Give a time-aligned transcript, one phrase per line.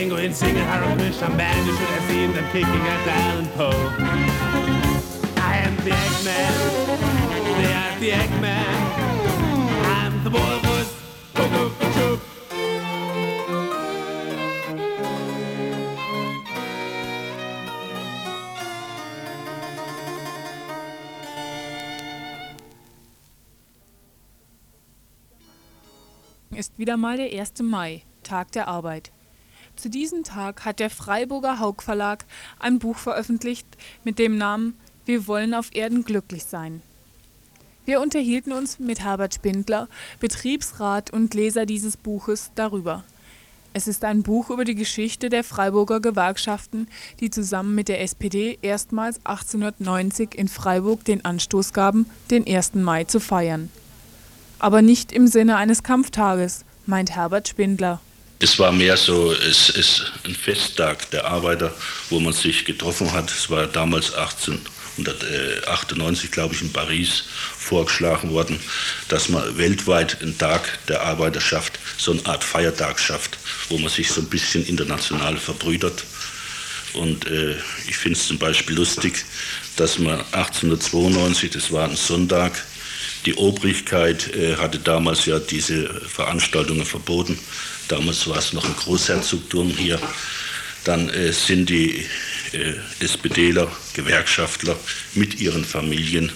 [0.00, 1.66] penguin singing Harold Fish and band.
[1.66, 3.92] You should have seen them kicking at Allen Poe.
[5.36, 6.54] I am the Eggman.
[7.58, 8.80] They are the Eggman.
[9.98, 10.88] I'm the boy was.
[26.52, 27.62] ist wieder mal der 1.
[27.62, 29.12] Mai, Tag der Arbeit.
[29.80, 32.26] Zu diesem Tag hat der Freiburger Haug Verlag
[32.58, 33.66] ein Buch veröffentlicht
[34.04, 34.74] mit dem Namen
[35.06, 36.82] Wir wollen auf Erden glücklich sein.
[37.86, 39.88] Wir unterhielten uns mit Herbert Spindler,
[40.20, 43.04] Betriebsrat und Leser dieses Buches, darüber.
[43.72, 46.86] Es ist ein Buch über die Geschichte der Freiburger Gewerkschaften,
[47.20, 52.74] die zusammen mit der SPD erstmals 1890 in Freiburg den Anstoß gaben, den 1.
[52.74, 53.70] Mai zu feiern.
[54.58, 58.02] Aber nicht im Sinne eines Kampftages, meint Herbert Spindler.
[58.42, 61.74] Es war mehr so es ist ein Festtag der Arbeiter,
[62.08, 63.30] wo man sich getroffen hat.
[63.30, 67.24] Es war damals 1898, glaube ich, in Paris
[67.58, 68.58] vorgeschlagen worden,
[69.08, 73.36] dass man weltweit einen Tag der Arbeiterschaft, so eine Art Feiertag schafft,
[73.68, 76.02] wo man sich so ein bisschen international verbrüdert.
[76.94, 77.56] Und äh,
[77.88, 79.22] ich finde es zum Beispiel lustig,
[79.76, 82.54] dass man 1892, das war ein Sonntag,
[83.26, 87.38] die Obrigkeit äh, hatte damals ja diese Veranstaltungen verboten.
[87.88, 90.00] Damals war es noch ein Großherzogtum hier.
[90.84, 92.06] Dann äh, sind die
[92.52, 94.76] äh, SPDler, Gewerkschaftler
[95.14, 96.32] mit ihren Familien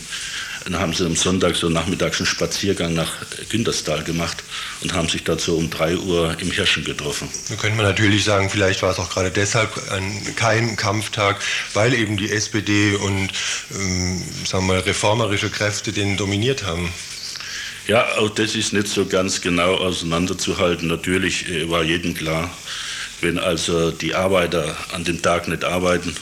[0.64, 3.12] dann haben sie am Sonntag so nachmittags einen Spaziergang nach
[3.50, 4.42] Günterstal gemacht
[4.82, 7.28] und haben sich dazu um 3 Uhr im Hirschen getroffen.
[7.50, 11.40] Da könnte man natürlich sagen, vielleicht war es auch gerade deshalb ein, kein Kampftag,
[11.74, 13.28] weil eben die SPD und
[13.74, 16.92] ähm, sagen wir mal, reformerische Kräfte den dominiert haben.
[17.86, 20.88] Ja, auch das ist nicht so ganz genau auseinanderzuhalten.
[20.88, 22.50] Natürlich äh, war jedem klar,
[23.20, 26.16] wenn also die Arbeiter an dem Tag nicht arbeiten,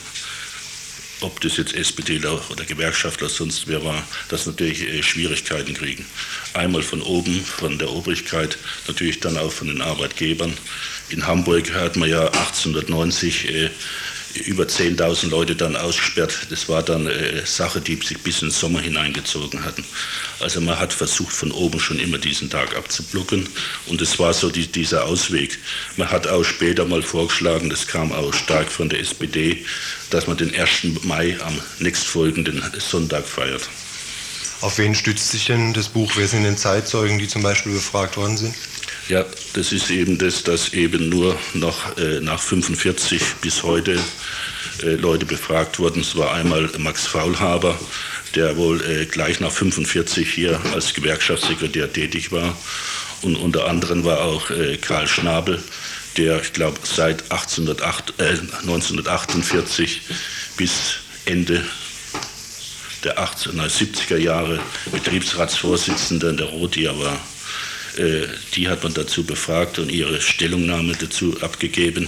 [1.23, 6.05] ob das jetzt SPDler oder Gewerkschaftler sonst wer war, dass natürlich äh, Schwierigkeiten kriegen.
[6.53, 8.57] Einmal von oben, von der Obrigkeit,
[8.87, 10.53] natürlich dann auch von den Arbeitgebern.
[11.09, 13.69] In Hamburg hat man ja 1890 äh,
[14.45, 16.47] über 10.000 Leute dann ausgesperrt.
[16.49, 19.83] Das war dann äh, Sache, die sich bis in den Sommer hineingezogen hatten.
[20.39, 23.47] Also man hat versucht, von oben schon immer diesen Tag abzublocken.
[23.87, 25.59] Und es war so die, dieser Ausweg.
[25.97, 29.65] Man hat auch später mal vorgeschlagen, das kam auch stark von der SPD,
[30.09, 31.03] dass man den 1.
[31.03, 33.69] Mai am nächstfolgenden Sonntag feiert.
[34.61, 36.13] Auf wen stützt sich denn das Buch?
[36.15, 38.55] Wer sind denn Zeitzeugen, die zum Beispiel befragt worden sind?
[39.09, 43.99] Ja, das ist eben das, dass eben nur noch äh, nach 45 bis heute
[44.81, 46.01] äh, Leute befragt wurden.
[46.01, 47.77] Es war einmal Max Faulhaber,
[48.35, 52.57] der wohl äh, gleich nach 45 hier als Gewerkschaftssekretär tätig war.
[53.21, 55.61] Und unter anderem war auch äh, Karl Schnabel,
[56.15, 60.13] der, ich glaube, seit 1808, 1948 äh,
[60.55, 60.71] bis
[61.25, 61.65] Ende
[63.03, 64.59] der 1870er Jahre
[64.91, 67.19] Betriebsratsvorsitzender der Rotia war.
[67.97, 72.07] Äh, die hat man dazu befragt und ihre Stellungnahme dazu abgegeben.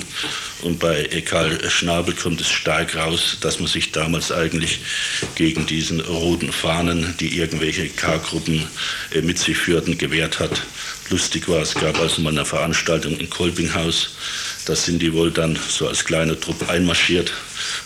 [0.62, 4.79] Und bei Karl Schnabel kommt es stark raus, dass man sich damals eigentlich
[5.35, 8.68] gegen diesen roten Fahnen, die irgendwelche K-Gruppen
[9.12, 10.62] äh, mit sich führten, gewehrt hat.
[11.09, 14.16] Lustig war, es gab also mal eine Veranstaltung im Kolpinghaus.
[14.66, 17.31] Da sind die wohl dann so als kleine Truppe einmarschiert.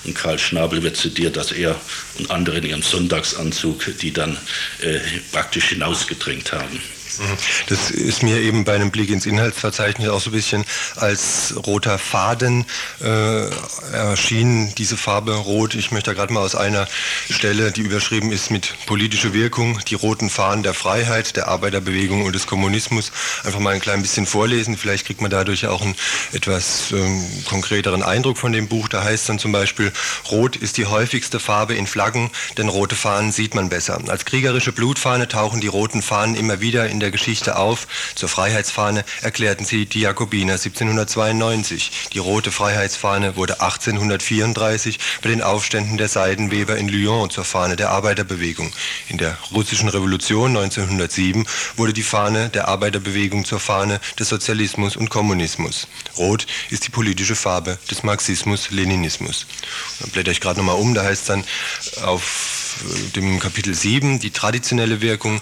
[0.06, 1.76] Und Karl Schnabel wird zitiert, dass er
[2.18, 4.38] und andere in ihrem Sonntagsanzug die dann
[4.82, 5.00] äh,
[5.34, 6.82] praktisch hinausgedrängt haben.
[7.68, 10.66] Das ist mir eben bei einem Blick ins Inhaltsverzeichnis auch so ein bisschen
[10.96, 12.66] als roter Faden
[13.02, 13.50] äh,
[13.94, 15.76] erschienen, diese Farbe rot.
[15.76, 16.88] Ich möchte da gerade mal aus einer
[17.30, 22.34] Stelle, die überschrieben ist mit politische Wirkung, die roten Fahnen der Freiheit, der Arbeiterbewegung und
[22.34, 23.12] des Kommunismus,
[23.44, 24.78] einfach mal ein klein bisschen vorlesen.
[24.78, 25.96] Vielleicht kriegt man dadurch auch einen
[26.34, 28.88] etwas ähm, konkreteren Eindruck von dem Buch.
[28.88, 29.92] Da heißt dann zum Beispiel,
[30.32, 34.00] Rot ist die häufigste Farbe in Flaggen, denn rote Fahnen sieht man besser.
[34.08, 37.88] Als kriegerische Blutfahne tauchen die roten Fahnen immer wieder in der Geschichte auf.
[38.16, 41.92] Zur Freiheitsfahne erklärten sie die Jakobiner 1792.
[42.14, 47.90] Die rote Freiheitsfahne wurde 1834 bei den Aufständen der Seidenweber in Lyon zur Fahne der
[47.90, 48.72] Arbeiterbewegung.
[49.08, 55.10] In der russischen Revolution 1907 wurde die Fahne der Arbeiterbewegung zur Fahne des Sozialismus und
[55.10, 55.88] Kommunismus.
[56.18, 59.46] Rot ist die politische Farbe des Marxismus-Leninismus.
[60.00, 61.44] Dann blätter ich gerade nochmal um, da heißt es dann
[62.04, 62.69] auf
[63.16, 65.42] dem Kapitel 7 die traditionelle Wirkung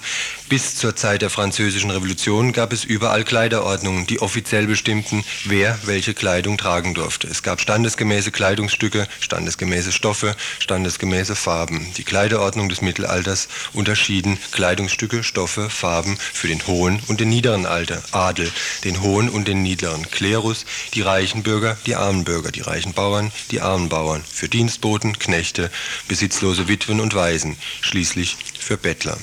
[0.49, 6.13] Bis zur Zeit der Französischen Revolution gab es überall Kleiderordnungen, die offiziell bestimmten, wer welche
[6.13, 7.27] Kleidung tragen durfte.
[7.27, 11.87] Es gab standesgemäße Kleidungsstücke, standesgemäße Stoffe, standesgemäße Farben.
[11.97, 18.01] Die Kleiderordnung des Mittelalters unterschieden Kleidungsstücke, Stoffe, Farben für den hohen und den niederen Alter,
[18.11, 18.49] Adel,
[18.83, 23.31] den hohen und den niederen Klerus, die reichen Bürger, die armen Bürger, die reichen Bauern,
[23.51, 25.69] die armen Bauern, für Dienstboten, Knechte,
[26.07, 29.17] besitzlose Witwen und Waisen, schließlich für Bettler.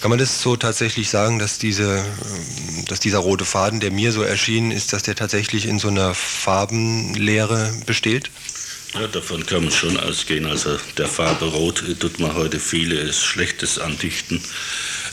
[0.00, 4.12] Kann man das so tatsächlich sagen, dass, diese, ähm, dass dieser rote Faden, der mir
[4.12, 8.30] so erschienen ist, dass der tatsächlich in so einer Farbenlehre besteht?
[8.94, 10.46] Ja, davon kann man schon ausgehen.
[10.46, 14.42] Also der Farbe Rot tut man heute vieles Schlechtes andichten.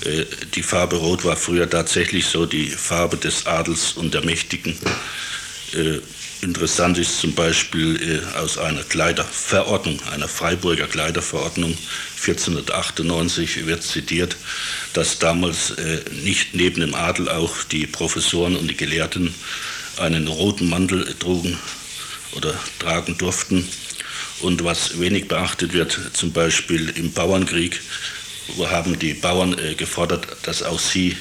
[0.06, 4.78] Äh, die Farbe Rot war früher tatsächlich so die Farbe des Adels und der Mächtigen.
[6.44, 11.78] Interessant ist zum Beispiel äh, aus einer Kleiderverordnung, einer Freiburger Kleiderverordnung
[12.20, 14.36] 1498 wird zitiert,
[14.92, 19.34] dass damals äh, nicht neben dem Adel auch die Professoren und die Gelehrten
[19.96, 21.58] einen roten Mantel trugen
[22.34, 23.66] oder tragen durften.
[24.42, 27.80] Und was wenig beachtet wird, zum Beispiel im Bauernkrieg,
[28.58, 31.16] wo haben die Bauern äh, gefordert, dass auch sie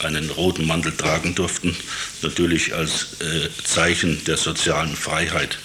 [0.00, 1.76] einen roten Mantel tragen durften,
[2.22, 5.58] natürlich als äh, Zeichen der sozialen Freiheit.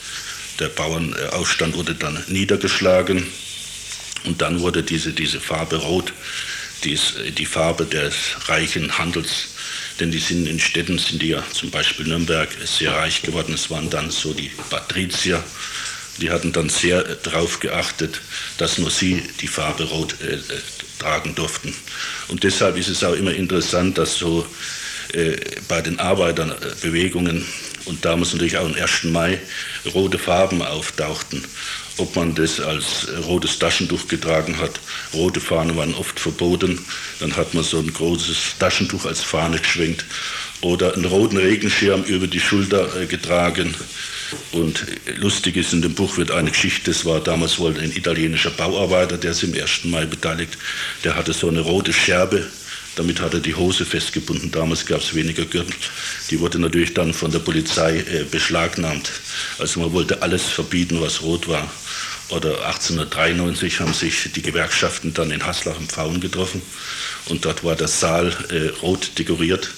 [0.60, 3.26] Der Bauernaufstand wurde dann niedergeschlagen
[4.26, 6.14] und dann wurde diese, diese Farbe Rot
[6.84, 8.16] dies, die Farbe des
[8.48, 9.50] reichen Handels.
[10.00, 13.54] Denn die sind in Städten, sind die ja zum Beispiel Nürnberg sehr reich geworden.
[13.54, 15.44] Es waren dann so die Patrizier,
[16.18, 18.22] die hatten dann sehr darauf geachtet,
[18.58, 20.38] dass nur sie die Farbe Rot äh,
[21.00, 21.74] tragen durften.
[22.28, 24.46] Und deshalb ist es auch immer interessant, dass so
[25.14, 25.36] äh,
[25.68, 27.46] bei den Arbeiterbewegungen
[27.86, 29.06] und damals natürlich auch am 1.
[29.06, 29.40] Mai
[29.94, 31.44] rote Farben auftauchten
[31.98, 34.80] ob man das als rotes Taschentuch getragen hat.
[35.14, 36.80] Rote Fahnen waren oft verboten.
[37.20, 40.06] Dann hat man so ein großes Taschentuch als Fahne geschwenkt
[40.62, 43.76] oder einen roten Regenschirm über die Schulter äh, getragen.
[44.52, 44.86] Und
[45.18, 49.18] lustig ist, in dem Buch wird eine Geschichte, das war damals wohl ein italienischer Bauarbeiter,
[49.18, 49.86] der ist im 1.
[49.86, 50.58] Mai beteiligt,
[51.04, 52.46] der hatte so eine rote Scherbe,
[52.96, 54.52] damit hat er die Hose festgebunden.
[54.52, 55.76] Damals gab es weniger Gürtel.
[56.30, 59.12] Die wurde natürlich dann von der Polizei äh, beschlagnahmt.
[59.60, 61.72] Also man wollte alles verbieten, was rot war
[62.32, 66.62] oder 1893 haben sich die Gewerkschaften dann in Haslach im Pfauen getroffen
[67.28, 69.70] und dort war der Saal äh, rot dekoriert.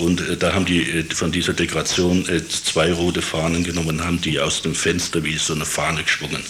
[0.00, 4.04] Und äh, da haben die äh, von dieser Dekoration äh, zwei rote Fahnen genommen und
[4.04, 6.42] haben die aus dem Fenster wie so eine Fahne geschwungen.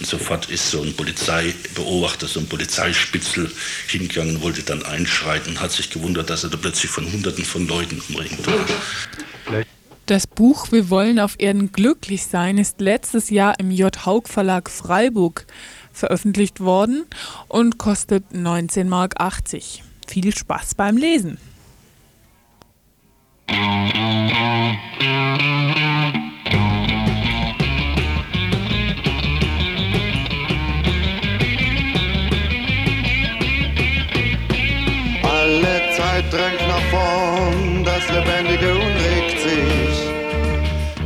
[0.00, 3.50] Und sofort ist so ein Polizeibeobachter, so ein Polizeispitzel
[3.86, 8.02] hingegangen, wollte dann einschreiten hat sich gewundert, dass er da plötzlich von Hunderten von Leuten
[8.08, 9.64] umringt war.
[10.06, 14.06] Das Buch Wir wollen auf Erden glücklich sein ist letztes Jahr im J.
[14.06, 15.46] Haug Verlag Freiburg
[15.92, 17.04] veröffentlicht worden
[17.46, 19.14] und kostet 19,80 Mark.
[20.06, 21.36] Viel Spaß beim Lesen.
[23.50, 23.60] Alle
[35.96, 39.96] Zeit drängt nach vorn, das Lebendige und regt sich.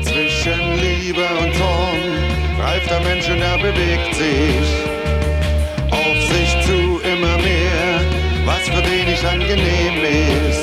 [0.05, 2.01] Zwischen Liebe und Zorn
[2.61, 4.69] reift der Mensch und er bewegt sich.
[5.91, 8.01] Auf sich zu immer mehr,
[8.45, 10.05] was für den nicht angenehm
[10.49, 10.62] ist.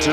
[0.00, 0.12] Toilette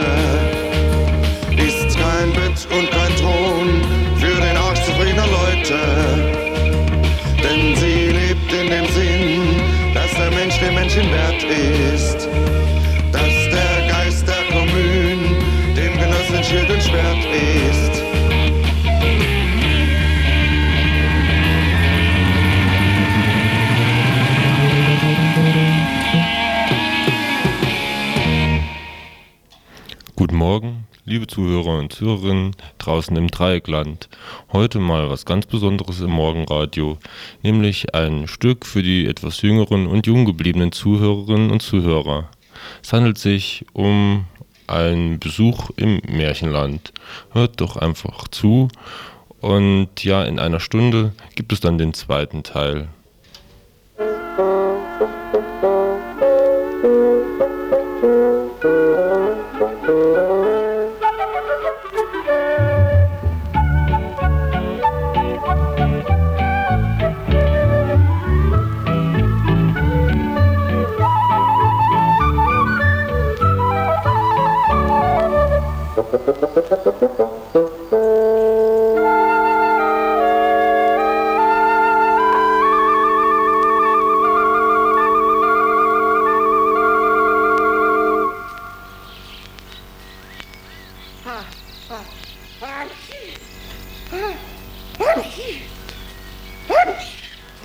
[1.57, 3.81] ist kein Bett und kein Thron
[4.17, 5.79] für den Arsch zufriedener Leute.
[7.41, 9.62] Denn sie lebt in dem Sinn,
[9.93, 11.43] dass der Mensch dem Menschen wert
[11.93, 12.27] ist.
[13.12, 15.38] Dass der Geist der Kommune
[15.75, 17.25] dem Genossen Schild und Schwert
[17.71, 17.88] ist.
[30.39, 34.08] Morgen, liebe Zuhörer und Zuhörerinnen draußen im Dreieckland.
[34.53, 36.98] Heute mal was ganz Besonderes im Morgenradio,
[37.43, 42.29] nämlich ein Stück für die etwas jüngeren und jung gebliebenen Zuhörerinnen und Zuhörer.
[42.81, 44.27] Es handelt sich um
[44.65, 46.93] einen Besuch im Märchenland.
[47.31, 48.69] Hört doch einfach zu
[49.41, 52.88] und ja, in einer Stunde gibt es dann den zweiten Teil.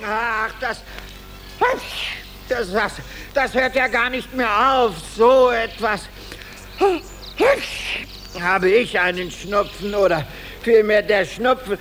[0.07, 0.81] Ach, das,
[2.47, 2.93] das, das,
[3.33, 4.93] das hört ja gar nicht mehr auf.
[5.15, 6.01] So etwas.
[8.45, 10.23] Habe ich einen Schnupfen oder
[10.61, 11.79] vielmehr der Schnupfen.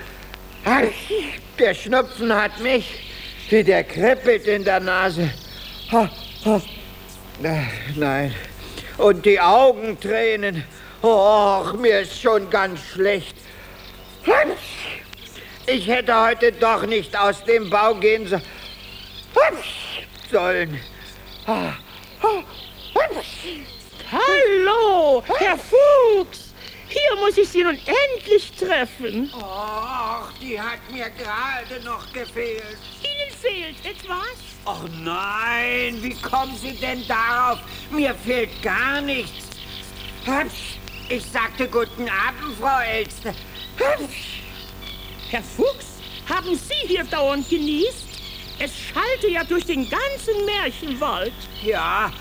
[1.58, 2.86] Der Schnupfen hat mich,
[3.50, 5.30] wie der kribbelt in der Nase.
[7.94, 8.34] Nein.
[8.96, 10.64] Und die Augentränen.
[11.02, 13.36] Och, mir ist schon ganz schlecht.
[15.66, 18.40] Ich hätte heute doch nicht aus dem Bau gehen so
[20.32, 20.80] sollen.
[24.10, 26.43] Hallo, Herr Fuchs.
[26.94, 29.28] Hier muss ich Sie nun endlich treffen.
[29.34, 32.78] Och, die hat mir gerade noch gefehlt.
[33.02, 34.36] Ihnen fehlt etwas?
[34.64, 37.58] Och nein, wie kommen Sie denn darauf?
[37.90, 39.48] Mir fehlt gar nichts.
[41.08, 43.34] Ich sagte guten Abend, Frau Elster.
[45.30, 45.98] Herr Fuchs,
[46.28, 48.04] haben Sie hier dauernd genießt?
[48.60, 51.32] Es schallte ja durch den ganzen Märchenwald.
[51.64, 52.12] Ja,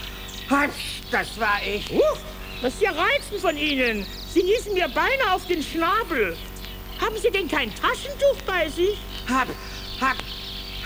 [1.11, 1.91] das war ich.
[1.91, 2.01] Uh,
[2.61, 4.05] das ist ja reizend von Ihnen.
[4.33, 6.35] Sie niesen mir beinahe auf den Schnabel.
[6.99, 8.97] Haben Sie denn kein Taschentuch bei sich?
[9.29, 9.47] Hab,
[10.01, 10.17] hab,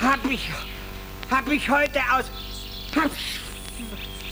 [0.01, 0.50] hab ich,
[1.32, 2.25] hab ich heute aus,
[2.94, 3.10] hab,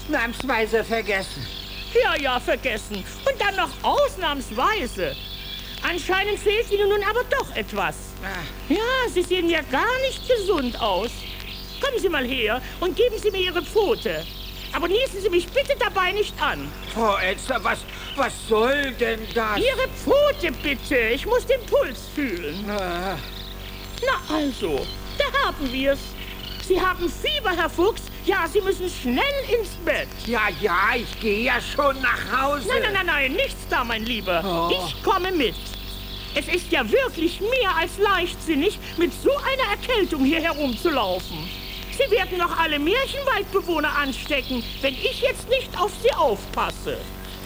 [0.05, 1.47] ausnahmsweise vergessen.
[2.03, 3.05] Ja, ja, vergessen.
[3.25, 5.15] Und dann noch ausnahmsweise.
[5.81, 7.95] Anscheinend fehlt Ihnen nun aber doch etwas.
[8.67, 11.11] Ja, Sie sehen ja gar nicht gesund aus.
[11.79, 14.25] Kommen Sie mal her und geben Sie mir Ihre Pfote.
[14.75, 16.69] Aber niesen Sie mich bitte dabei nicht an.
[16.93, 17.79] Frau Elster, was,
[18.17, 19.57] was soll denn das?
[19.57, 20.97] Ihre Pfote bitte.
[21.13, 22.69] Ich muss den Puls fühlen.
[22.69, 23.17] Ah,
[24.05, 24.85] Na also,
[25.17, 25.99] da haben wir's.
[26.67, 28.01] Sie haben Fieber, Herr Fuchs.
[28.25, 29.23] Ja, Sie müssen schnell
[29.59, 30.07] ins Bett.
[30.25, 32.67] ja, ja, ich gehe ja schon nach Hause.
[32.67, 34.43] Nein, nein, nein, nein, nichts da, mein Lieber.
[34.43, 34.73] Oh.
[34.75, 35.55] Ich komme mit.
[36.33, 41.47] Es ist ja wirklich mehr als leichtsinnig, mit so einer Erkältung hier herumzulaufen.
[41.97, 46.97] Sie werden noch alle Märchenwaldbewohner anstecken, wenn ich jetzt nicht auf Sie aufpasse.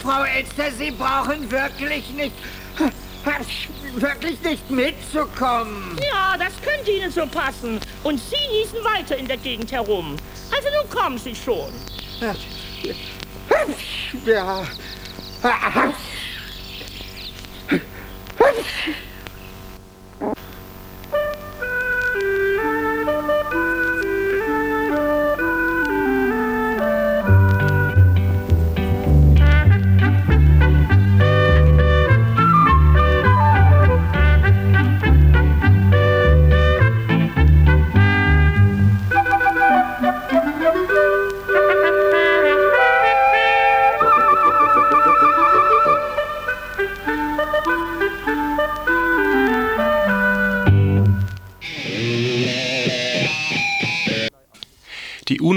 [0.02, 2.34] Frau Elster, Sie brauchen wirklich nicht,
[3.94, 5.98] wirklich nicht mitzukommen.
[6.10, 7.78] Ja, das könnte Ihnen so passen.
[8.02, 10.16] Und Sie niesen weiter in der Gegend herum.
[10.50, 11.72] Also nun kommen Sie schon.
[14.26, 14.64] Ja.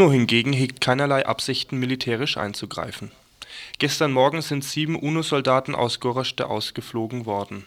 [0.04, 3.12] UNO hingegen hegt keinerlei Absichten, militärisch einzugreifen.
[3.80, 7.64] Gestern Morgen sind sieben UNO-Soldaten aus Gorazde ausgeflogen worden.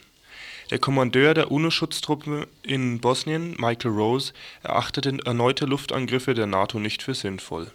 [0.70, 7.14] Der Kommandeur der UNO-Schutztruppe in Bosnien, Michael Rose, erachtete erneute Luftangriffe der NATO nicht für
[7.14, 7.70] sinnvoll.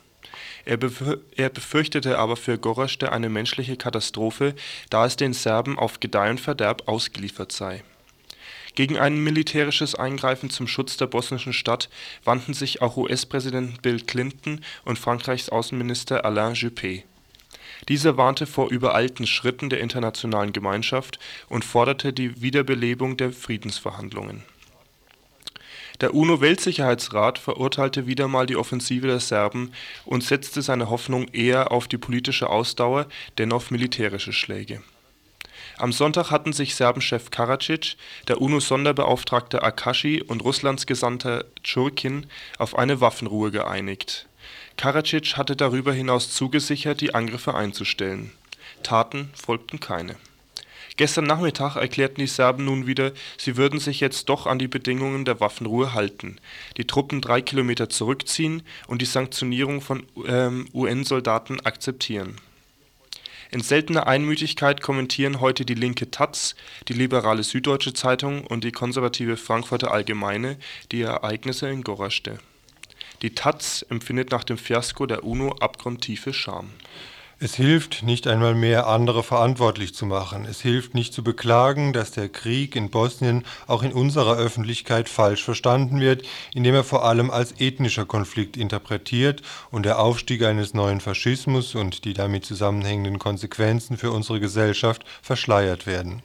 [0.63, 4.54] Er, befür befürchtete aber für Gorazde eine menschliche Katastrophe,
[4.91, 7.84] da es den Serben auf Gedeih und Verderb ausgeliefert sei.
[8.75, 11.89] Gegen ein militärisches Eingreifen zum Schutz der bosnischen Stadt
[12.23, 17.03] wandten sich auch US-Präsident Bill Clinton und Frankreichs Außenminister Alain Juppé.
[17.89, 24.43] Dieser warnte vor übereilten Schritten der internationalen Gemeinschaft und forderte die Wiederbelebung der Friedensverhandlungen.
[25.99, 29.71] Der UNO-Weltsicherheitsrat verurteilte wieder mal die Offensive der Serben
[30.05, 33.07] und setzte seine Hoffnung eher auf die politische Ausdauer
[33.38, 34.81] denn auf militärische Schläge.
[35.77, 37.95] Am Sonntag hatten sich Serbenchef Karadzic,
[38.27, 44.27] der UNO-Sonderbeauftragte Akaschi und Russlands Gesandter Tschurkin auf eine Waffenruhe geeinigt.
[44.77, 48.31] Karadzic hatte darüber hinaus zugesichert, die Angriffe einzustellen.
[48.84, 50.15] Taten folgten keine.
[50.97, 55.25] Gestern Nachmittag erklärten die Serben nun wieder, sie würden sich jetzt doch an die Bedingungen
[55.25, 56.38] der Waffenruhe halten,
[56.77, 62.36] die Truppen drei Kilometer zurückziehen und die Sanktionierung von ähm, UN-Soldaten akzeptieren
[63.51, 66.55] in seltener Einmütigkeit kommentieren heute die linke taz,
[66.87, 70.57] die liberale Süddeutsche Zeitung und die konservative Frankfurter Allgemeine
[70.91, 72.39] die Ereignisse in Gorazde.
[73.21, 76.71] Die taz empfindet nach dem Fiasko der UNO abgrundtiefe Scham
[77.43, 80.45] es hilft nicht einmal mehr, andere verantwortlich zu machen.
[80.45, 85.43] Es hilft nicht zu beklagen, dass der Krieg in Bosnien auch in unserer Öffentlichkeit falsch
[85.43, 86.23] verstanden wird,
[86.54, 92.06] indem er vor allem als ethnischer Konflikt interpretiert und der Aufstieg eines neuen Faschismus und
[92.06, 96.21] die damit zusammenhängenden Konsequenzen für unsere Gesellschaft verschleiert werden.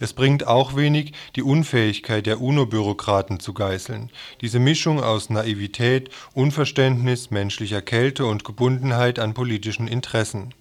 [0.00, 4.10] Es bringt auch wenig, die Unfähigkeit der UNO-Bürokraten zu geißeln.
[4.40, 10.52] Diese Mischung aus Naivität, Unverständnis, menschlicher Kälte und Gebundenheit an politischen Interessen.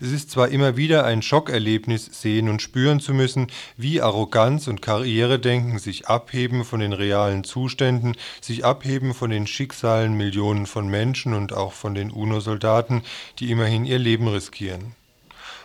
[0.00, 3.46] Es ist zwar immer wieder ein Schockerlebnis, sehen und spüren zu müssen,
[3.78, 10.14] wie Arroganz und Karrieredenken sich abheben von den realen Zuständen, sich abheben von den Schicksalen
[10.14, 13.02] Millionen von Menschen und auch von den UNO-Soldaten,
[13.38, 14.94] die immerhin ihr Leben riskieren.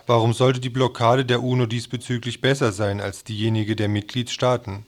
[0.07, 4.85] Warum sollte die Blockade der UNO diesbezüglich besser sein als diejenige der Mitgliedstaaten?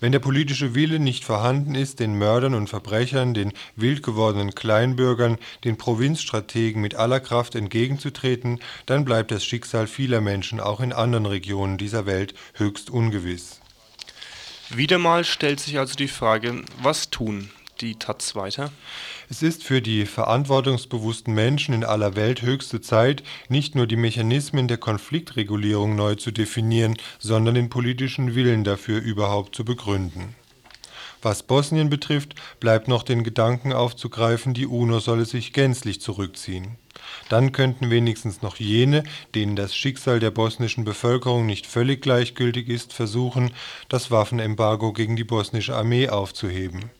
[0.00, 5.36] Wenn der politische Wille nicht vorhanden ist, den Mördern und Verbrechern, den wild gewordenen Kleinbürgern,
[5.64, 11.26] den Provinzstrategen mit aller Kraft entgegenzutreten, dann bleibt das Schicksal vieler Menschen auch in anderen
[11.26, 13.60] Regionen dieser Welt höchst ungewiss.
[14.70, 17.50] Wieder mal stellt sich also die Frage, was tun?
[17.80, 18.70] die Taz weiter.
[19.32, 24.66] Es ist für die verantwortungsbewussten Menschen in aller Welt höchste Zeit, nicht nur die Mechanismen
[24.66, 30.34] der Konfliktregulierung neu zu definieren, sondern den politischen Willen dafür überhaupt zu begründen.
[31.22, 36.76] Was Bosnien betrifft, bleibt noch den Gedanken aufzugreifen, die UNO solle sich gänzlich zurückziehen.
[37.28, 39.04] Dann könnten wenigstens noch jene,
[39.36, 43.52] denen das Schicksal der bosnischen Bevölkerung nicht völlig gleichgültig ist, versuchen,
[43.88, 46.90] das Waffenembargo gegen die bosnische Armee aufzuheben.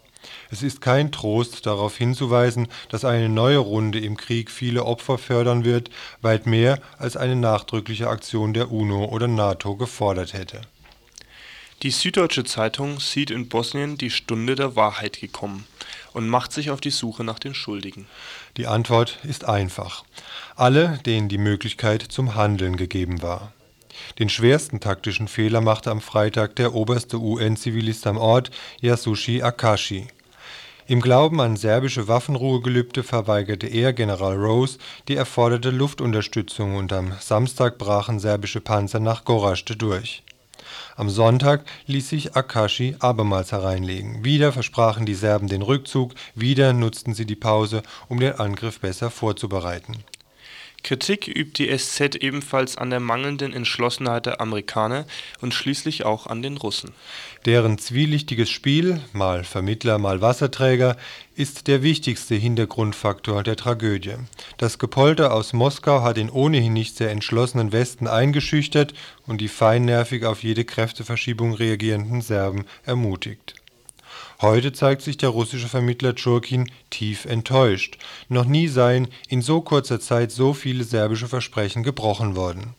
[0.50, 5.64] Es ist kein Trost, darauf hinzuweisen, dass eine neue Runde im Krieg viele Opfer fördern
[5.64, 5.90] wird,
[6.22, 10.62] weit mehr als eine nachdrückliche Aktion der UNO oder NATO gefordert hätte.
[11.82, 15.66] Die Süddeutsche Zeitung sieht in Bosnien die Stunde der Wahrheit gekommen
[16.12, 18.06] und macht sich auf die Suche nach den Schuldigen.
[18.56, 20.04] Die Antwort ist einfach.
[20.56, 23.52] Alle, denen die Möglichkeit zum Handeln gegeben war.
[24.18, 30.08] Den schwersten taktischen Fehler machte am Freitag der oberste UN-Zivilist am Ort, Yasushi Akashi.
[30.90, 37.79] Im Glauben an serbische Waffenruhegelübde verweigerte er General Rose die erforderte Luftunterstützung und am Samstag
[37.79, 40.24] brachen serbische Panzer nach Gorazde durch.
[40.96, 44.24] Am Sonntag ließ sich Akashi abermals hereinlegen.
[44.24, 49.12] Wieder versprachen die Serben den Rückzug, wieder nutzten sie die Pause, um den Angriff besser
[49.12, 50.03] vorzubereiten
[50.83, 55.07] Kritik übt die SZ ebenfalls an der mangelnden Entschlossenheit der Amerikaner
[55.40, 56.92] und schließlich auch an den Russen.
[57.46, 60.96] Deren zwielichtiges Spiel, mal Vermittler, mal Wasserträger,
[61.35, 64.16] ist der wichtigste Hintergrundfaktor der Tragödie.
[64.59, 68.92] Das Gepolter aus Moskau hat den ohnehin nicht sehr entschlossenen Westen eingeschüchtert
[69.26, 73.55] und die feinnervig auf jede Kräfteverschiebung reagierenden Serben ermutigt
[74.40, 77.98] Heute zeigt sich der russische Vermittler Tschurkin tief enttäuscht.
[78.31, 82.74] Noch nie seien in so kurzer Zeit so viele serbische Versprechen gebrochen worden.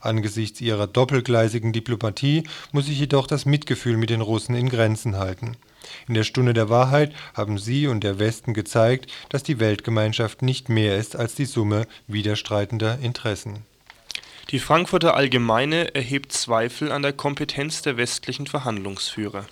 [0.00, 5.56] Angesichts ihrer doppelgleisigen Diplomatie muss sich jedoch das Mitgefühl mit den Russen in Grenzen halten.
[6.08, 10.68] In der Stunde der Wahrheit haben sie und der Westen gezeigt, dass die Weltgemeinschaft nicht
[10.68, 13.64] mehr ist als die Summe widerstreitender Interessen.
[14.50, 19.46] Die Frankfurter Allgemeine erhebt Zweifel an der Kompetenz der westlichen Verhandlungsführer.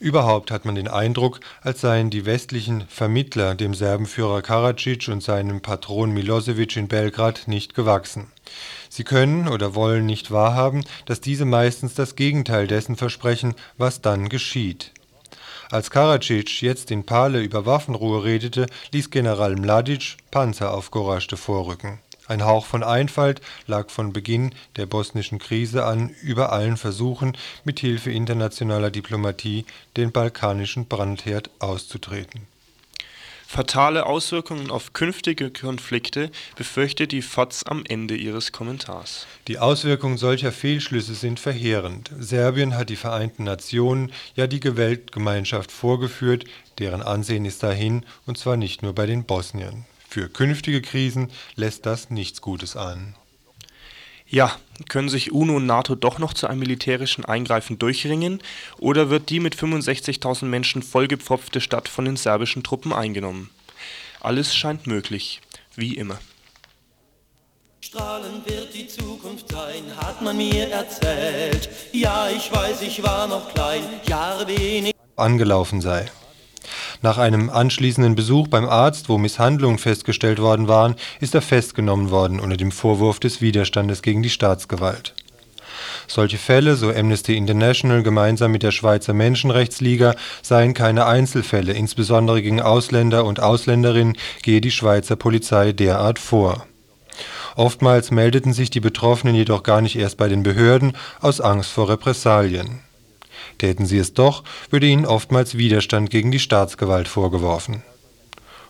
[0.00, 5.60] Überhaupt hat man den Eindruck, als seien die westlichen Vermittler dem Serbenführer Karadzic und seinem
[5.60, 8.28] Patron Milosevic in Belgrad nicht gewachsen.
[8.88, 14.30] Sie können oder wollen nicht wahrhaben, dass diese meistens das Gegenteil dessen versprechen, was dann
[14.30, 14.92] geschieht.
[15.70, 21.98] Als Karadzic jetzt in Pale über Waffenruhe redete, ließ General Mladic Panzer auf Gorazde vorrücken
[22.30, 27.80] Ein Hauch von Einfalt lag von Beginn der bosnischen Krise an über allen Versuchen, mit
[27.80, 29.64] Hilfe internationaler Diplomatie
[29.96, 32.42] den balkanischen Brandherd auszutreten.
[33.48, 39.26] Fatale Auswirkungen auf künftige Konflikte befürchtet die FAZ am Ende ihres Kommentars.
[39.48, 42.12] Die Auswirkungen solcher Fehlschlüsse sind verheerend.
[42.16, 46.44] Serbien hat die Vereinten Nationen, ja die Weltgemeinschaft vorgeführt,
[46.78, 49.84] deren Ansehen ist dahin, und zwar nicht nur bei den Bosniern.
[50.10, 53.14] Für künftige Krisen lässt das nichts Gutes ahnen.
[54.26, 54.56] Ja,
[54.88, 58.42] können sich UNO und NATO doch noch zu einem militärischen Eingreifen durchringen
[58.78, 63.50] oder wird die mit 65.000 Menschen vollgepfropfte Stadt von den serbischen Truppen eingenommen?
[64.20, 65.40] Alles scheint möglich,
[65.76, 66.18] wie immer.
[67.80, 71.68] Strahlend wird die Zukunft sein, hat man mir erzählt.
[71.92, 74.92] Ja, ich weiß, ich war noch klein, Jahre wenig.
[75.14, 76.10] Angelaufen sei.
[77.02, 82.40] Nach einem anschließenden Besuch beim Arzt, wo Misshandlungen festgestellt worden waren, ist er festgenommen worden
[82.40, 85.14] unter dem Vorwurf des Widerstandes gegen die Staatsgewalt.
[86.06, 92.60] Solche Fälle, so Amnesty International gemeinsam mit der Schweizer Menschenrechtsliga, seien keine Einzelfälle, insbesondere gegen
[92.60, 96.66] Ausländer und Ausländerinnen gehe die Schweizer Polizei derart vor.
[97.56, 101.88] Oftmals meldeten sich die Betroffenen jedoch gar nicht erst bei den Behörden aus Angst vor
[101.88, 102.80] Repressalien.
[103.60, 107.82] Täten sie es doch, würde ihnen oftmals Widerstand gegen die Staatsgewalt vorgeworfen.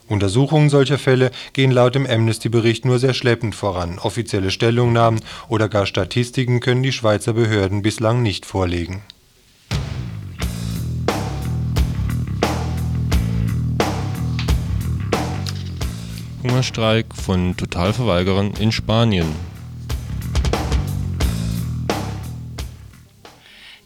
[0.09, 4.00] Untersuchungen solcher Fälle gehen laut dem Amnesty-Bericht nur sehr schleppend voran.
[4.00, 9.03] Offizielle Stellungnahmen oder gar Statistiken können die Schweizer Behörden bislang nicht vorlegen.
[16.42, 19.29] Hungerstreik von Totalverweigerern in Spanien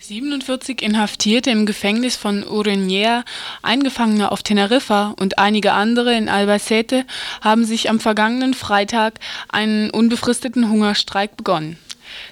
[0.07, 3.25] 47 Inhaftierte im Gefängnis von Urenier,
[3.62, 7.07] Eingefangene auf Teneriffa und einige andere in Albacete
[7.40, 9.14] haben sich am vergangenen Freitag
[9.49, 11.79] einen unbefristeten Hungerstreik begonnen.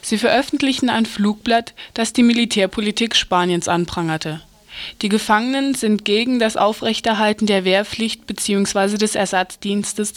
[0.02, 4.42] Sie veröffentlichten ein Flugblatt, das die Militärpolitik Spaniens anprangerte
[5.00, 8.96] die Gefangenen sind gegen das Aufrechterhalten der Wehrpflicht bzw.
[8.96, 10.14] des Ersatzdienstes,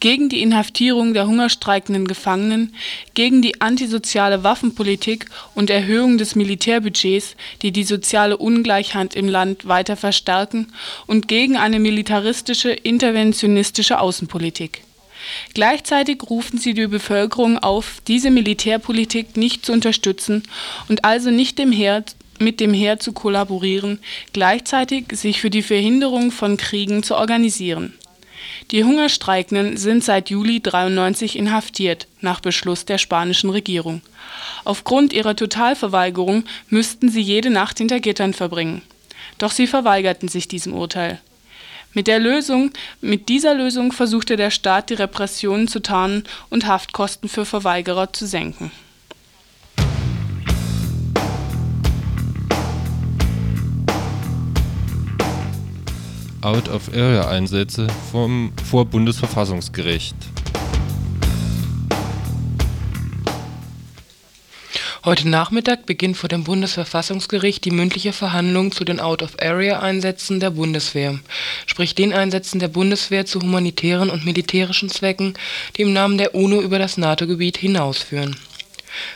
[0.00, 2.74] gegen die Inhaftierung der hungerstreikenden Gefangenen,
[3.14, 9.96] gegen die antisoziale Waffenpolitik und Erhöhung des Militärbudgets, die die soziale Ungleichheit im Land weiter
[9.96, 10.72] verstärken,
[11.06, 14.82] und gegen eine militaristische, interventionistische Außenpolitik.
[15.54, 20.42] Gleichzeitig rufen sie die Bevölkerung auf, diese Militärpolitik nicht zu unterstützen
[20.88, 22.04] und also nicht dem Heer
[22.40, 23.98] mit dem Heer zu kollaborieren,
[24.32, 27.94] gleichzeitig sich für die Verhinderung von Kriegen zu organisieren.
[28.70, 34.02] Die Hungerstreikenden sind seit Juli 93 inhaftiert, nach Beschluss der spanischen Regierung.
[34.64, 38.82] Aufgrund ihrer Totalverweigerung müssten sie jede Nacht hinter Gittern verbringen.
[39.38, 41.20] Doch sie verweigerten sich diesem Urteil.
[41.92, 47.28] Mit, der Lösung, mit dieser Lösung versuchte der Staat, die Repressionen zu tarnen und Haftkosten
[47.28, 48.70] für Verweigerer zu senken.
[56.46, 60.14] Out-of-Area-Einsätze vor Bundesverfassungsgericht.
[65.04, 71.18] Heute Nachmittag beginnt vor dem Bundesverfassungsgericht die mündliche Verhandlung zu den Out-of-Area-Einsätzen der Bundeswehr,
[71.66, 75.34] sprich den Einsätzen der Bundeswehr zu humanitären und militärischen Zwecken,
[75.76, 78.36] die im Namen der UNO über das NATO-Gebiet hinausführen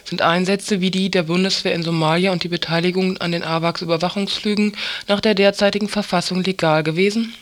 [0.04, 4.76] sind Einsätze wie die der Bundeswehr in Somalia und die Beteiligung an den AWACS-Überwachungsflügen
[5.08, 7.34] nach der derzeitigen Verfassung legal gewesen?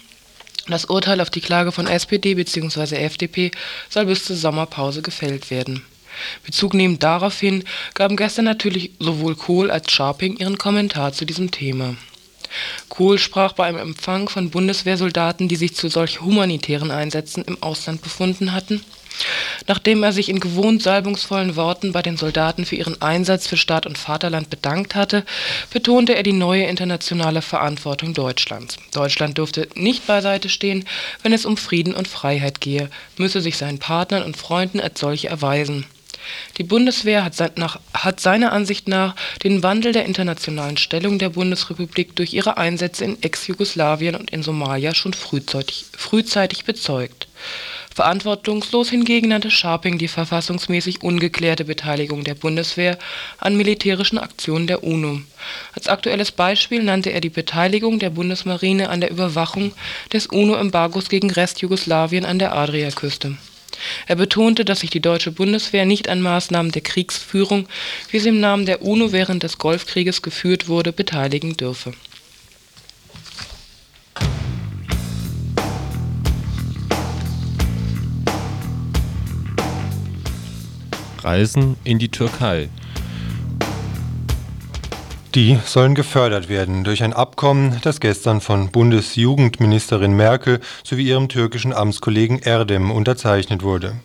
[0.69, 2.97] Das Urteil auf die Klage von SPD bzw.
[2.97, 3.51] FDP
[3.89, 5.83] soll bis zur Sommerpause gefällt werden.
[6.45, 11.97] Bezugnehmend daraufhin gaben gestern natürlich sowohl Kohl als Scharping ihren Kommentar zu diesem Thema.
[12.89, 18.03] Kohl sprach bei einem Empfang von Bundeswehrsoldaten, die sich zu solch humanitären Einsätzen im Ausland
[18.03, 18.85] befunden hatten
[19.67, 23.87] Nachdem er sich in gewohnt salbungsvollen Worten bei den Soldaten für ihren Einsatz für Staat
[23.87, 25.25] und Vaterland bedankt hatte,
[25.71, 28.77] betonte er die neue internationale Verantwortung Deutschlands.
[28.93, 30.85] Deutschland dürfte nicht beiseite stehen,
[31.23, 35.29] wenn es um Frieden und Freiheit gehe, müsse sich seinen Partnern und Freunden als solche
[35.29, 35.87] erweisen.
[36.59, 41.31] Die Bundeswehr hat, sein, nach, hat, seiner Ansicht nach den Wandel der internationalen Stellung der
[41.31, 47.29] Bundesrepublik durch ihre Einsätze in Ex-Jugoslawien und in Somalia schon frühzeitig, frühzeitig bezeugt.
[47.99, 52.97] Verantwortungslos hingegen nannte Scharping die verfassungsmäßig ungeklärte Beteiligung der Bundeswehr
[53.39, 55.21] an militärischen Aktionen der UNO.
[55.75, 59.73] Als aktuelles Beispiel nannte er die Beteiligung der Bundesmarine an der Überwachung
[60.13, 63.37] des UNO-Embargos gegen Restjugoslawien an der Adriaküste.
[64.07, 67.67] Er betonte, dass sich die deutsche Bundeswehr nicht an Maßnahmen der Kriegsführung,
[68.13, 71.95] wie sie im Namen der UNO während des Golfkrieges geführt wurde, beteiligen dürfe
[81.29, 82.71] Reisen in die Türkei.
[85.35, 91.75] Die sollen gefördert werden durch ein Abkommen, das gestern von Bundesjugendministerin Merkel sowie ihrem türkischen
[91.75, 93.97] Amtskollegen Erdem unterzeichnet wurde.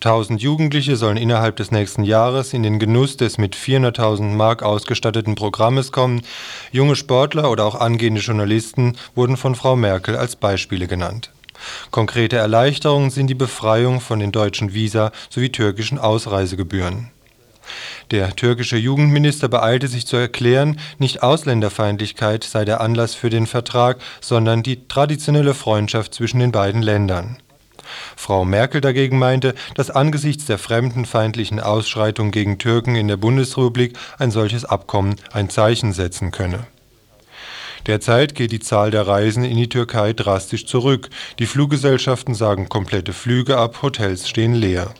[0.00, 5.36] Tausend Jugendliche sollen innerhalb des nächsten Jahres in den Genuss des mit 400.000 Mark ausgestatteten
[5.36, 6.22] Programmes kommen.
[6.72, 11.30] Junge Sportler oder auch angehende Journalisten wurden von Frau Merkel als Beispiele genannt.
[11.90, 17.10] Konkrete Erleichterungen sind die Befreiung von den deutschen Visa sowie türkischen Ausreisegebühren.
[18.10, 23.98] Der türkische Jugendminister beeilte sich zu erklären, nicht Ausländerfeindlichkeit sei der Anlass für den Vertrag,
[24.20, 27.38] sondern die traditionelle Freundschaft zwischen den beiden Ländern.
[28.16, 34.30] Frau Merkel dagegen meinte, dass angesichts der fremdenfeindlichen Ausschreitungen gegen Türken in der Bundesrepublik ein
[34.30, 36.66] solches Abkommen ein Zeichen setzen könne.
[37.86, 41.10] Derzeit geht die Zahl der Reisen in die Türkei drastisch zurück.
[41.38, 44.94] Die Fluggesellschaften sagen komplette Flüge ab, Hotels stehen leer.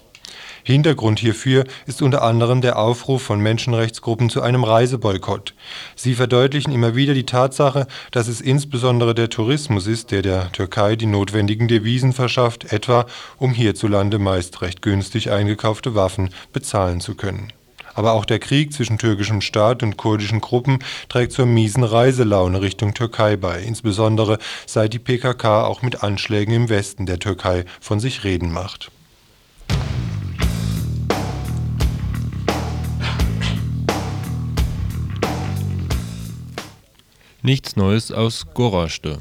[0.64, 5.54] Hintergrund hierfür ist unter anderem der Aufruf von Menschenrechtsgruppen zu einem Reiseboykott.
[5.96, 10.94] Sie verdeutlichen immer wieder die Tatsache, dass es insbesondere der Tourismus ist, der der Türkei
[10.94, 13.06] die notwendigen Devisen verschafft, etwa
[13.38, 17.52] um hierzulande meist recht günstig eingekaufte Waffen bezahlen zu können.
[17.94, 20.78] Aber auch der Krieg zwischen türkischem Staat und kurdischen Gruppen
[21.08, 26.68] trägt zur miesen Reiselaune Richtung Türkei bei, insbesondere seit die PKK auch mit Anschlägen im
[26.68, 28.90] Westen der Türkei von sich reden macht.
[37.44, 39.18] Nichts Neues aus Gorazde.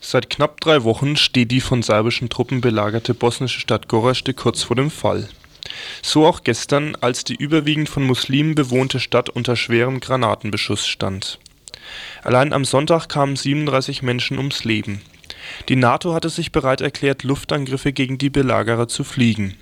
[0.00, 4.74] Seit knapp drei Wochen steht die von serbischen Truppen belagerte bosnische Stadt Gorazde kurz vor
[4.74, 5.28] dem Fall.
[6.02, 11.38] So auch gestern, als die überwiegend von Muslimen bewohnte Stadt unter schwerem Granatenbeschuss stand.
[12.22, 15.02] Allein am Sonntag kamen 37 Menschen ums Leben.
[15.68, 19.56] Die NATO hatte sich bereit erklärt, Luftangriffe gegen die Belagerer zu fliegen.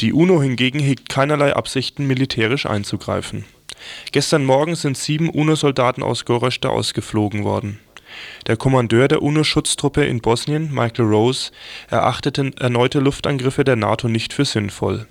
[0.00, 3.44] Die UNO hingegen hegt keinerlei Absichten, militärisch einzugreifen.
[4.12, 7.80] Gestern Morgen sind sieben UNO-Soldaten aus Gorazde ausgeflogen worden.
[8.46, 11.50] Der Kommandeur der UNO-Schutztruppe in Bosnien, Michael Rose,
[11.88, 15.06] erachtete erneute Luftangriffe der NATO nicht für sinnvoll.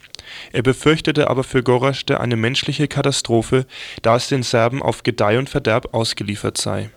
[0.51, 3.65] Er befürchtete aber für Gorazde eine menschliche Katastrophe,
[4.01, 6.89] da es den Serben auf Gedeih und Verderb ausgeliefert sei.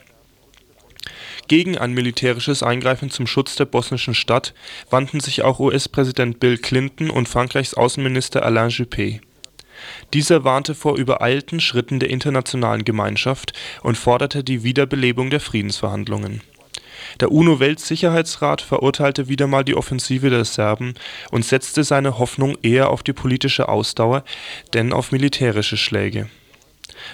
[1.46, 4.54] Gegen ein militärisches Eingreifen zum Schutz der bosnischen Stadt
[4.88, 9.20] wandten sich auch US-Präsident Bill Clinton und Frankreichs Außenminister Alain Juppé.
[10.14, 16.40] Dieser warnte vor übereilten Schritten der internationalen Gemeinschaft und forderte die Wiederbelebung der Friedensverhandlungen.
[17.20, 20.94] Der UNO-Weltsicherheitsrat verurteilte wieder mal die Offensive der Serben
[21.30, 24.24] und setzte seine Hoffnung eher auf die politische Ausdauer
[24.72, 26.28] denn auf militärische Schläge.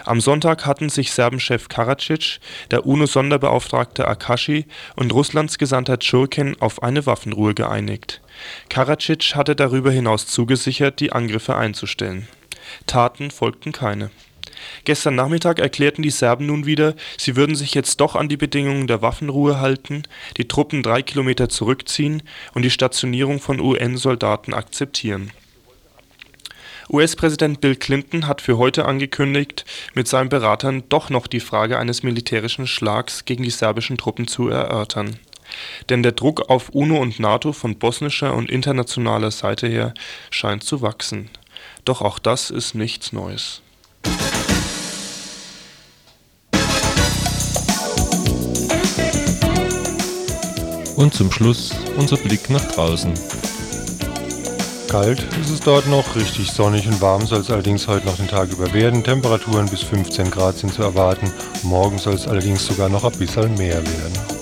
[0.05, 7.07] Am Sonntag hatten sich Serbenchef Karadzic, der UNO-Sonderbeauftragte Akashi und Russlands Gesandter Tschurkin auf eine
[7.07, 8.21] Waffenruhe geeinigt.
[8.69, 12.29] Karadzic hatte darüber hinaus zugesichert, die Angriffe einzustellen
[12.87, 14.11] Taten folgten keine.
[14.91, 18.89] Gestern Nachmittag erklärten die Serben nun wieder, sie würden sich jetzt doch an die Bedingungen
[18.89, 20.03] der Waffenruhe halten,
[20.37, 22.25] die Truppen drei Kilometer zurückziehen
[22.55, 25.31] und die Stationierung von UN-Soldaten akzeptieren.
[26.89, 32.03] US-Präsident Bill Clinton hat für heute angekündigt, mit seinen Beratern doch noch die Frage eines
[32.03, 35.21] militärischen Schlags gegen die serbischen Truppen zu erörtern.
[35.89, 39.95] Denn der Druck auf UNO und NATO von bosnischer und internationaler Seite her
[40.33, 41.31] scheint zu wachsen
[41.85, 43.63] doch auch das ist nichts Neues.
[51.01, 53.15] Und zum Schluss unser Blick nach draußen.
[54.87, 58.29] Kalt ist es dort noch, richtig sonnig und warm soll es allerdings heute noch den
[58.29, 59.03] Tag über werden.
[59.03, 61.33] Temperaturen bis 15 Grad sind zu erwarten.
[61.63, 64.40] Morgen soll es allerdings sogar noch ein bisschen mehr werden.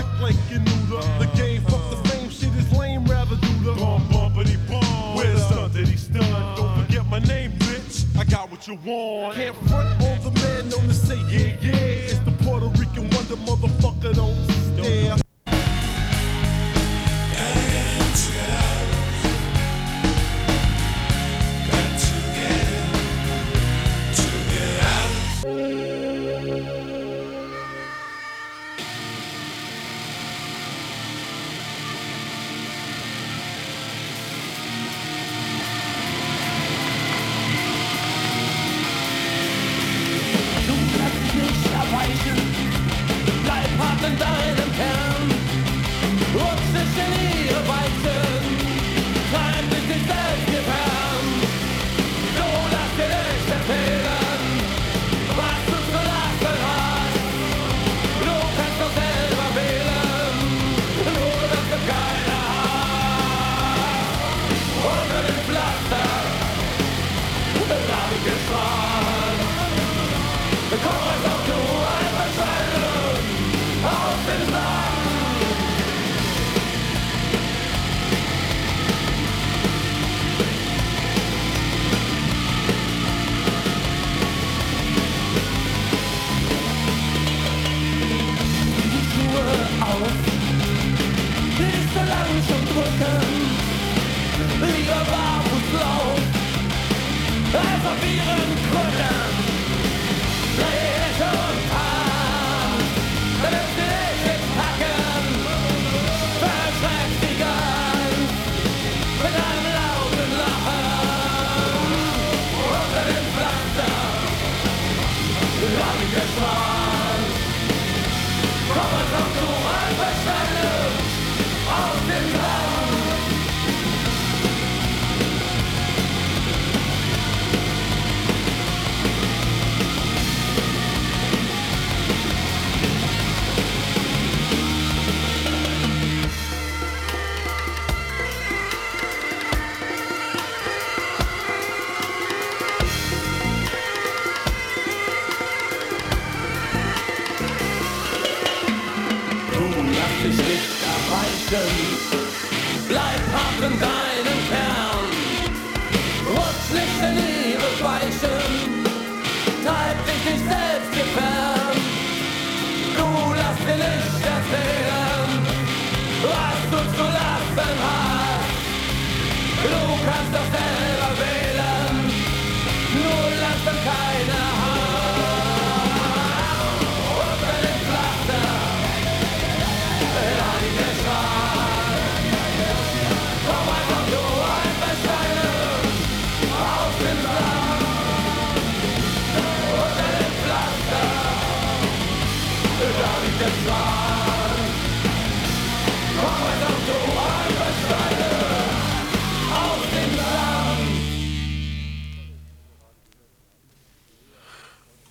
[0.00, 1.62] act like you knew the, the game.
[1.62, 5.16] Fuck the fame, shit is lame, rather do the bum bumpity bum.
[5.16, 6.56] Where's done that he's done?
[6.56, 8.04] Don't forget my name, bitch.
[8.18, 9.36] I got what you want.
[9.36, 12.10] Can't front all the man known to say yeah yeah.
[12.10, 14.14] It's the Puerto Rican wonder, motherfucker.
[14.14, 15.29] Don't stare.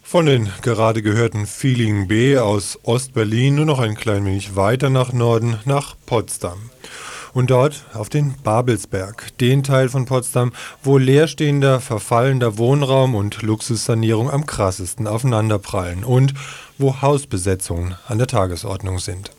[0.09, 5.13] Von den gerade gehörten Feeling B aus Ostberlin nur noch ein klein wenig weiter nach
[5.13, 6.71] Norden, nach Potsdam.
[7.35, 10.51] Und dort auf den Babelsberg, den Teil von Potsdam,
[10.81, 16.33] wo leerstehender, verfallender Wohnraum und Luxussanierung am krassesten aufeinanderprallen und
[16.79, 19.29] wo Hausbesetzungen an der Tagesordnung sind.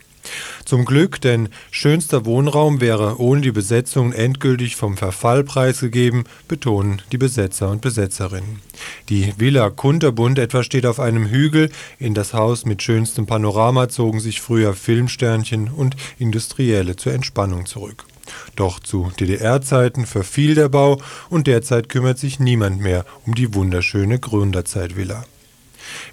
[0.64, 7.18] Zum Glück, denn schönster Wohnraum wäre ohne die Besetzung endgültig vom Verfall preisgegeben, betonen die
[7.18, 8.60] Besetzer und Besetzerinnen.
[9.08, 14.20] Die Villa Kunterbund etwa steht auf einem Hügel, in das Haus mit schönstem Panorama zogen
[14.20, 18.04] sich früher Filmsternchen und Industrielle zur Entspannung zurück.
[18.56, 21.00] Doch zu DDR-Zeiten verfiel der Bau
[21.30, 25.24] und derzeit kümmert sich niemand mehr um die wunderschöne Gründerzeitvilla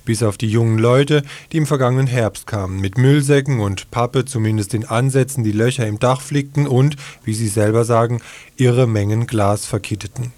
[0.06, 4.74] bis auf die jungen Leute, die im vergangenen Herbst kamen, mit Müllsäcken und Pappe zumindest
[4.74, 8.22] in Ansätzen die Löcher im Dach flickten und, wie sie selber sagen,
[8.56, 10.32] irre Mengen Glas verkitteten.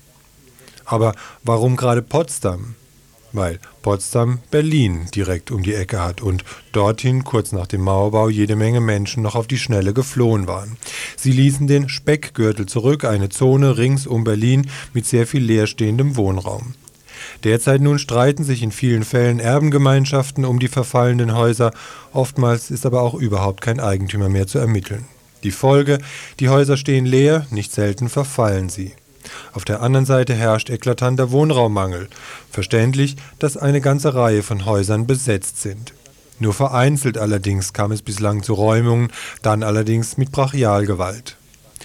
[0.86, 1.14] Aber
[1.44, 2.76] warum gerade Potsdam?
[3.32, 8.56] Weil Potsdam Berlin direkt um die Ecke hat und dorthin kurz nach dem Mauerbau jede
[8.56, 10.78] Menge Menschen noch auf die Schnelle geflohen waren.
[11.16, 16.74] Sie ließen den Speckgürtel zurück, eine Zone rings um Berlin mit sehr viel leerstehendem Wohnraum.
[17.44, 21.72] Derzeit nun streiten sich in vielen Fällen Erbengemeinschaften um die verfallenden Häuser,
[22.14, 25.06] oftmals ist aber auch überhaupt kein Eigentümer mehr zu ermitteln.
[25.44, 26.00] Die Folge,
[26.40, 28.94] die Häuser stehen leer, nicht selten verfallen sie.
[29.54, 32.10] Auf der anderen Seite herrscht eklatanter Wohnraummangel.
[32.52, 35.94] Verständlich, dass eine ganze Reihe von Häusern besetzt sind.
[36.40, 39.12] Nur vereinzelt allerdings kam es bislang zu Räumungen,
[39.42, 41.39] dann allerdings mit Brachialgewalt.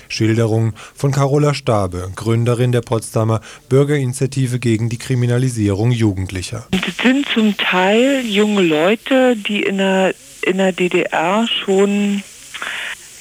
[0.09, 6.67] Schilderungen von Carola Stabe, Gründerin der Potsdamer Bürgerinitiative gegen die Kriminalisierung Jugendlicher.
[6.71, 12.23] Das sind zum Teil junge Leute, die in der, in der DDR schon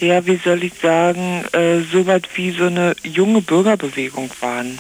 [0.04, 4.80] ja, wie soll ich sagen, äh, so weit wie so eine junge Bürgerbewegung waren.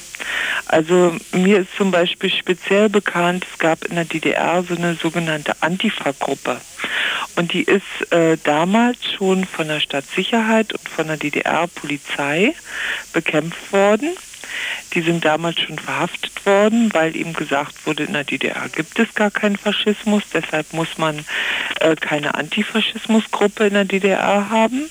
[0.65, 5.61] Also mir ist zum Beispiel speziell bekannt, es gab in der DDR so eine sogenannte
[5.61, 6.59] Antifa-Gruppe.
[7.35, 12.53] Und die ist äh, damals schon von der Stadtsicherheit und von der DDR-Polizei
[13.11, 14.09] bekämpft worden.
[14.93, 19.13] Die sind damals schon verhaftet worden, weil ihm gesagt wurde, in der DDR gibt es
[19.13, 21.25] gar keinen Faschismus, deshalb muss man
[21.79, 24.89] äh, keine Antifaschismusgruppe in der DDR haben.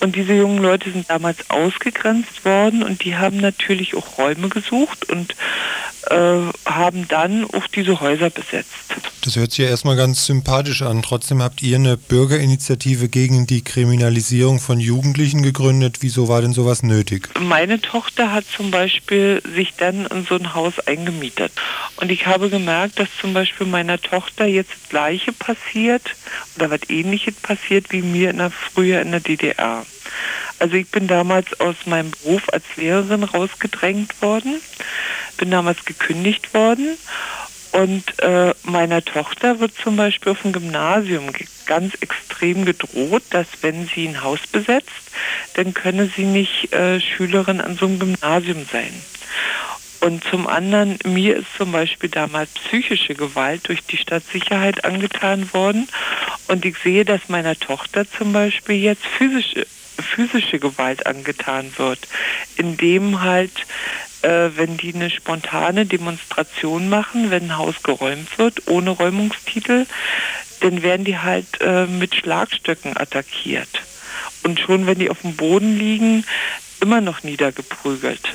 [0.00, 5.08] Und diese jungen Leute sind damals ausgegrenzt worden und die haben natürlich auch Räume gesucht
[5.10, 5.34] und
[6.10, 8.94] äh, haben dann auch diese Häuser besetzt.
[9.22, 11.02] Das hört sich ja erstmal ganz sympathisch an.
[11.02, 15.98] Trotzdem habt ihr eine Bürgerinitiative gegen die Kriminalisierung von Jugendlichen gegründet.
[16.00, 17.28] Wieso war denn sowas nötig?
[17.40, 21.52] Meine Tochter hat zum Beispiel sich dann in so ein Haus eingemietet.
[21.96, 26.14] Und ich habe gemerkt, dass zum Beispiel meiner Tochter jetzt das Gleiche passiert
[26.56, 29.84] oder was Ähnliches passiert wie mir in der, früher in der DDR.
[30.58, 34.60] Also ich bin damals aus meinem Beruf als Lehrerin rausgedrängt worden,
[35.36, 36.98] bin damals gekündigt worden
[37.72, 41.30] und äh, meiner Tochter wird zum Beispiel auf dem Gymnasium
[41.66, 45.12] ganz extrem gedroht, dass wenn sie ein Haus besetzt,
[45.54, 48.92] dann könne sie nicht äh, Schülerin an so einem Gymnasium sein.
[50.00, 55.88] Und zum anderen, mir ist zum Beispiel damals psychische Gewalt durch die Stadtsicherheit angetan worden.
[56.46, 59.66] Und ich sehe, dass meiner Tochter zum Beispiel jetzt physische,
[60.02, 62.00] physische Gewalt angetan wird,
[62.56, 63.66] indem halt
[64.22, 69.86] äh, wenn die eine spontane Demonstration machen, wenn ein Haus geräumt wird, ohne Räumungstitel,
[70.60, 73.82] dann werden die halt äh, mit Schlagstöcken attackiert.
[74.42, 76.24] Und schon wenn die auf dem Boden liegen,
[76.80, 78.28] immer noch niedergeprügelt.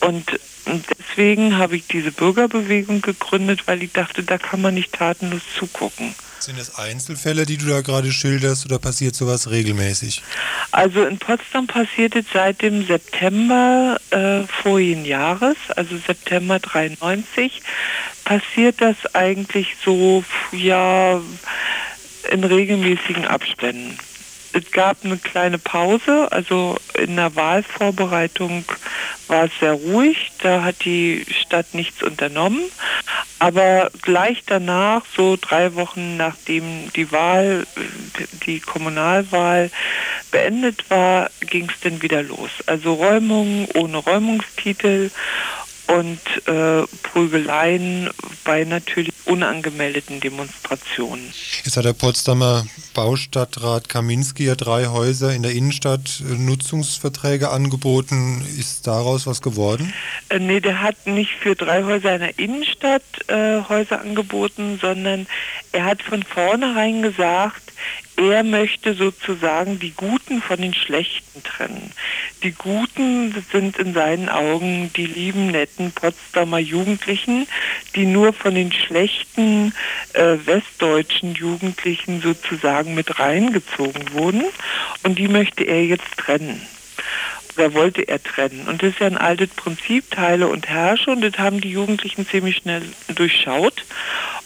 [0.00, 5.42] Und deswegen habe ich diese Bürgerbewegung gegründet, weil ich dachte, da kann man nicht tatenlos
[5.56, 6.14] zugucken.
[6.38, 10.22] Sind das Einzelfälle, die du da gerade schilderst, oder passiert sowas regelmäßig?
[10.70, 17.62] Also in Potsdam passiert es seit dem September äh, vorigen Jahres, also September 93,
[18.24, 21.20] passiert das eigentlich so, ja,
[22.30, 23.98] in regelmäßigen Abständen.
[24.52, 28.64] Es gab eine kleine Pause, also in der Wahlvorbereitung
[29.28, 32.62] war es sehr ruhig, da hat die Stadt nichts unternommen.
[33.38, 37.66] Aber gleich danach, so drei Wochen nachdem die Wahl,
[38.46, 39.70] die Kommunalwahl
[40.30, 42.50] beendet war, ging es dann wieder los.
[42.66, 45.10] Also Räumungen ohne Räumungstitel
[45.88, 48.10] und äh, Prügeleien
[48.44, 51.32] bei natürlich unangemeldeten Demonstrationen.
[51.64, 58.44] Jetzt hat der Potsdamer Baustadtrat Kaminski ja drei Häuser in der Innenstadt äh, Nutzungsverträge angeboten.
[58.58, 59.92] Ist daraus was geworden?
[60.28, 65.26] Äh, nee, der hat nicht für drei Häuser in der Innenstadt äh, Häuser angeboten, sondern
[65.72, 67.65] er hat von vornherein gesagt,
[68.16, 71.92] er möchte sozusagen die Guten von den Schlechten trennen.
[72.42, 77.46] Die Guten sind in seinen Augen die lieben, netten Potsdamer Jugendlichen,
[77.94, 79.74] die nur von den schlechten
[80.14, 84.44] äh, westdeutschen Jugendlichen sozusagen mit reingezogen wurden.
[85.02, 86.60] Und die möchte er jetzt trennen
[87.56, 88.66] oder wollte er trennen.
[88.68, 92.26] Und das ist ja ein altes Prinzip, Teile und Herrsche, und das haben die Jugendlichen
[92.26, 92.82] ziemlich schnell
[93.14, 93.84] durchschaut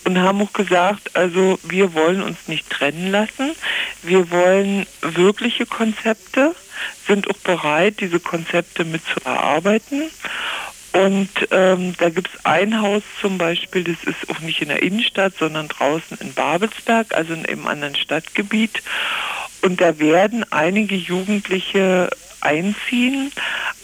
[0.04, 3.52] und haben auch gesagt, also wir wollen uns nicht trennen lassen,
[4.02, 6.54] wir wollen wirkliche Konzepte,
[7.06, 10.10] sind auch bereit, diese Konzepte mit zu erarbeiten.
[10.92, 14.82] Und ähm, da gibt es ein Haus zum Beispiel, das ist auch nicht in der
[14.82, 18.82] Innenstadt, sondern draußen in Babelsberg, also in einem anderen Stadtgebiet.
[19.62, 22.10] Und da werden einige Jugendliche
[22.40, 23.32] einziehen.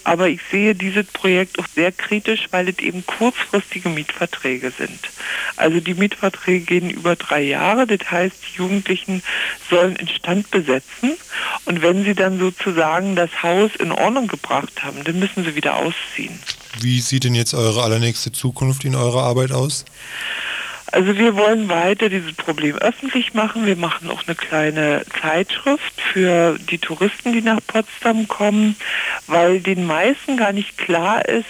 [0.04, 5.00] Aber ich sehe dieses Projekt auch sehr kritisch, weil es eben kurzfristige Mietverträge sind.
[5.56, 7.86] Also die Mietverträge gehen über drei Jahre.
[7.86, 9.22] Das heißt, die Jugendlichen
[9.68, 11.16] sollen Instand besetzen.
[11.64, 15.76] Und wenn sie dann sozusagen das Haus in Ordnung gebracht haben, dann müssen sie wieder
[15.76, 16.38] ausziehen.
[16.80, 19.84] Wie sieht denn jetzt eure allernächste Zukunft in eurer Arbeit aus?
[20.92, 23.66] Also wir wollen weiter dieses Problem öffentlich machen.
[23.66, 28.76] Wir machen auch eine kleine Zeitschrift für die Touristen, die nach Potsdam kommen,
[29.26, 31.46] weil den meisten gar nicht klar ist,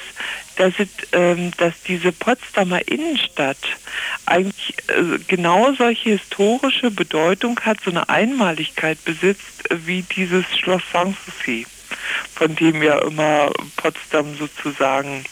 [0.57, 3.59] dass, es, ähm, dass diese Potsdamer Innenstadt
[4.25, 11.67] eigentlich äh, genau solche historische Bedeutung hat, so eine Einmaligkeit besitzt, wie dieses Schloss Sanssouci,
[12.35, 15.25] von dem ja immer Potsdam sozusagen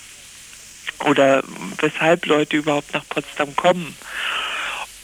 [1.01, 1.43] oder
[1.79, 3.95] weshalb Leute überhaupt nach Potsdam kommen.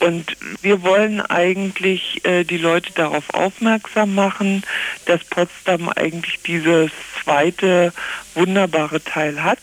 [0.01, 4.63] Und wir wollen eigentlich äh, die Leute darauf aufmerksam machen,
[5.05, 6.91] dass Potsdam eigentlich dieses
[7.23, 7.93] zweite
[8.35, 9.59] wunderbare Teil hat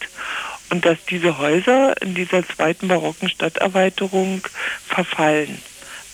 [0.69, 4.41] und dass diese Häuser in dieser zweiten barocken Stadterweiterung
[4.87, 5.59] verfallen,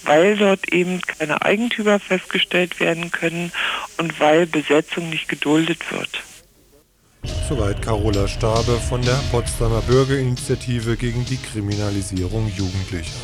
[0.03, 3.51] weil dort eben keine Eigentümer festgestellt werden können
[3.97, 6.23] und weil Besetzung nicht geduldet wird.
[7.47, 13.19] Soweit Carola Stabe von der Potsdamer Bürgerinitiative gegen die Kriminalisierung Jugendlicher.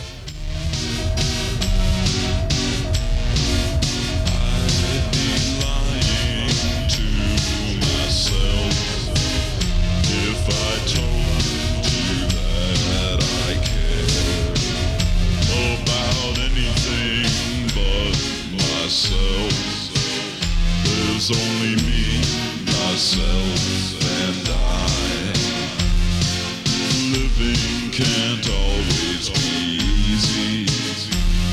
[21.32, 21.99] only me,
[23.02, 25.32] and I.
[27.16, 29.80] Living can't always be
[30.12, 30.68] easy.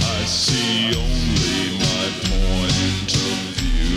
[0.02, 3.94] I see only my point of view.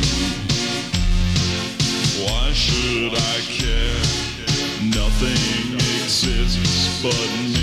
[2.24, 4.06] Why should I care?
[4.94, 5.74] Nothing
[6.04, 7.59] exists but